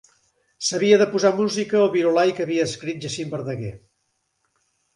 [0.67, 3.73] S'havia de posar música al Virolai que havia escrit Jacint Verdaguer.